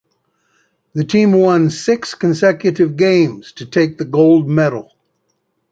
The 0.95 1.03
team 1.05 1.31
won 1.31 1.69
six 1.69 2.15
consecutive 2.15 2.95
games 2.95 3.51
to 3.51 3.67
take 3.67 3.99
the 3.99 4.05
gold 4.05 4.49
medal. 4.49 4.97